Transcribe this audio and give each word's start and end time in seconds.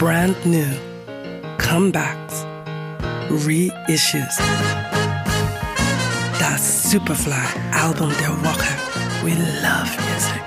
brand 0.00 0.34
new, 0.46 0.72
comebacks, 1.58 2.46
reissues. 3.28 4.38
Das 6.38 6.90
Superfly-Album 6.90 8.10
der 8.18 8.30
Woche. 8.42 8.72
We 9.22 9.34
love 9.60 9.90
music. 10.08 10.42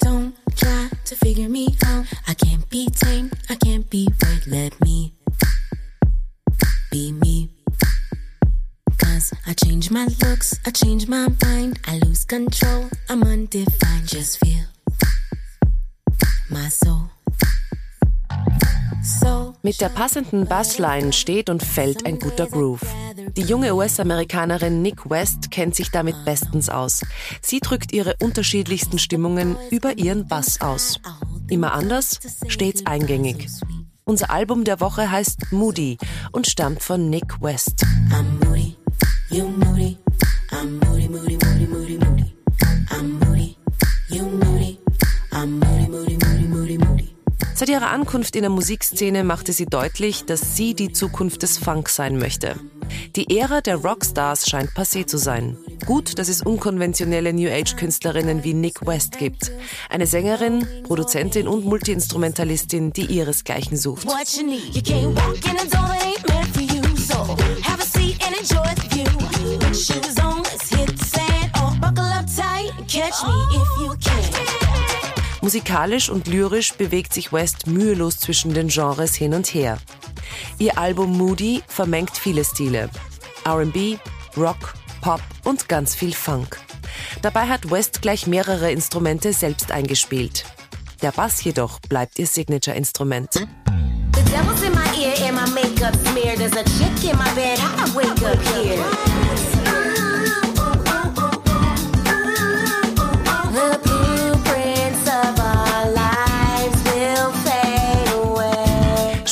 Don't 0.00 0.32
try 0.56 0.88
to 1.04 1.14
figure 1.16 1.50
me 1.50 1.76
out. 1.88 2.06
I 2.26 2.32
can't 2.32 2.66
be 2.70 2.88
tamed. 2.88 3.34
I 3.50 3.56
can't 3.56 3.90
be 3.90 4.08
right. 4.24 4.46
Let 4.46 4.80
me 4.80 5.12
be 6.90 7.12
me. 7.12 7.57
Change 9.64 9.90
my 9.90 10.06
looks. 10.22 10.54
I 10.64 10.70
change 10.70 11.08
my 11.08 11.26
mind. 11.42 11.80
I 11.86 11.98
lose 12.04 12.24
control. 12.24 12.88
I'm 13.08 13.22
undefined. 13.22 14.06
Just 14.06 14.38
feel 14.38 14.66
my 16.48 16.68
soul. 16.68 17.10
So 19.02 19.54
Mit 19.62 19.80
der 19.80 19.88
passenden 19.88 20.46
Bassline 20.46 21.12
steht 21.12 21.50
und 21.50 21.62
fällt 21.62 22.06
ein 22.06 22.18
guter 22.18 22.46
Groove. 22.46 22.82
Die 23.36 23.42
junge 23.42 23.74
US-Amerikanerin 23.74 24.80
Nick 24.82 25.10
West 25.10 25.50
kennt 25.50 25.74
sich 25.74 25.90
damit 25.90 26.24
bestens 26.24 26.68
aus. 26.68 27.02
Sie 27.42 27.58
drückt 27.58 27.92
ihre 27.92 28.14
unterschiedlichsten 28.22 28.98
Stimmungen 28.98 29.56
über 29.70 29.98
ihren 29.98 30.28
Bass 30.28 30.60
aus. 30.60 31.00
Immer 31.48 31.72
anders, 31.72 32.20
stets 32.46 32.86
eingängig. 32.86 33.48
Unser 34.04 34.30
Album 34.30 34.64
der 34.64 34.80
Woche 34.80 35.10
heißt 35.10 35.52
Moody 35.52 35.98
und 36.32 36.46
stammt 36.46 36.82
von 36.82 37.10
Nick 37.10 37.42
West. 37.42 37.84
I'm 38.10 38.47
Seit 47.54 47.68
ihrer 47.68 47.90
Ankunft 47.90 48.36
in 48.36 48.42
der 48.42 48.50
Musikszene 48.50 49.24
machte 49.24 49.52
sie 49.52 49.66
deutlich, 49.66 50.24
dass 50.24 50.56
sie 50.56 50.74
die 50.74 50.92
Zukunft 50.92 51.42
des 51.42 51.58
Funk 51.58 51.88
sein 51.88 52.16
möchte. 52.16 52.54
Die 53.16 53.36
Ära 53.36 53.60
der 53.60 53.76
Rockstars 53.76 54.48
scheint 54.48 54.70
passé 54.70 55.06
zu 55.06 55.18
sein. 55.18 55.56
Gut, 55.84 56.18
dass 56.18 56.28
es 56.28 56.40
unkonventionelle 56.40 57.32
New 57.32 57.50
Age-Künstlerinnen 57.50 58.44
wie 58.44 58.54
Nick 58.54 58.86
West 58.86 59.18
gibt. 59.18 59.50
Eine 59.88 60.06
Sängerin, 60.06 60.66
Produzentin 60.84 61.48
und 61.48 61.64
Multiinstrumentalistin, 61.64 62.92
die 62.92 63.06
ihresgleichen 63.06 63.76
sucht. 63.76 64.06
Shoes 69.78 70.18
on, 70.18 70.42
let's 70.42 70.68
hit 70.74 70.88
the 70.98 71.04
sand. 71.04 71.50
Or 71.62 71.70
buckle 71.80 72.04
up 72.04 72.26
tight 72.26 72.72
and 72.76 72.88
catch 72.88 73.22
me 73.24 73.34
if 73.54 73.80
you 73.80 73.96
can. 74.00 74.18
Musikalisch 75.40 76.10
und 76.10 76.26
lyrisch 76.26 76.74
bewegt 76.74 77.14
sich 77.14 77.32
West 77.32 77.66
mühelos 77.66 78.18
zwischen 78.18 78.54
den 78.54 78.68
Genres 78.68 79.14
hin 79.14 79.34
und 79.34 79.46
her. 79.54 79.78
Ihr 80.58 80.76
Album 80.76 81.16
Moody 81.16 81.62
vermengt 81.68 82.18
viele 82.18 82.44
Stile. 82.44 82.90
RB, 83.46 83.98
Rock, 84.36 84.74
Pop 85.00 85.20
und 85.44 85.68
ganz 85.68 85.94
viel 85.94 86.12
Funk. 86.12 86.58
Dabei 87.22 87.46
hat 87.46 87.70
West 87.70 88.02
gleich 88.02 88.26
mehrere 88.26 88.70
Instrumente 88.72 89.32
selbst 89.32 89.70
eingespielt. 89.70 90.44
Der 91.02 91.12
Bass 91.12 91.42
jedoch 91.44 91.78
bleibt 91.80 92.18
ihr 92.18 92.26
Signature-Instrument. 92.26 93.32
The 93.32 94.24
devil's 94.24 94.62
in 94.62 94.72
my 94.72 94.80
ear 94.98 95.14
and 95.28 95.36
my 95.36 95.48
makeup 95.54 95.94
smeared. 95.94 96.38
There's 96.38 96.56
a 96.56 96.64
chick 96.64 97.10
in 97.10 97.16
my 97.16 97.30
bed. 97.34 97.58
How 97.58 97.86
I 97.86 97.96
wake 97.96 98.22
up 98.22 98.38
here? 98.54 99.07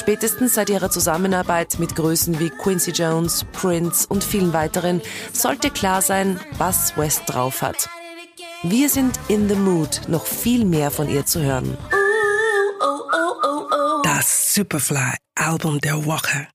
Spätestens 0.06 0.54
seit 0.54 0.70
ihrer 0.70 0.88
Zusammenarbeit 0.88 1.80
mit 1.80 1.96
Größen 1.96 2.38
wie 2.38 2.50
Quincy 2.50 2.92
Jones, 2.92 3.44
Prince 3.50 4.06
und 4.06 4.22
vielen 4.22 4.52
weiteren 4.52 5.02
sollte 5.32 5.68
klar 5.68 6.00
sein, 6.00 6.38
was 6.58 6.96
West 6.96 7.24
drauf 7.26 7.60
hat. 7.60 7.88
Wir 8.62 8.88
sind 8.88 9.18
in 9.26 9.48
the 9.48 9.56
mood, 9.56 10.02
noch 10.06 10.24
viel 10.24 10.64
mehr 10.64 10.92
von 10.92 11.10
ihr 11.10 11.26
zu 11.26 11.42
hören. 11.42 11.76
Das 14.04 14.54
Superfly-Album 14.54 15.80
der 15.80 16.06
Woche. 16.06 16.46